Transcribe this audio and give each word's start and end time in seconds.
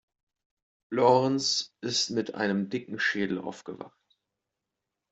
Lorenz 0.89 1.75
ist 1.81 2.09
mit 2.09 2.33
einem 2.33 2.69
dicken 2.71 2.97
Schädel 2.99 3.37
aufgewacht. 3.37 4.17